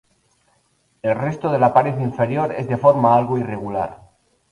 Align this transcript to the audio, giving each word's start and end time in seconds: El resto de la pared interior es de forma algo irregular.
El 1.03 1.13
resto 1.15 1.51
de 1.51 1.59
la 1.63 1.69
pared 1.75 1.99
interior 2.05 2.51
es 2.61 2.67
de 2.67 2.77
forma 2.85 3.15
algo 3.15 3.37
irregular. 3.37 3.93